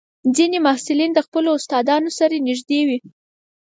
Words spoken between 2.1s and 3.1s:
سره نږدې وي.